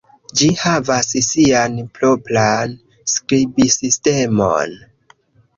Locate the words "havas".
0.61-1.11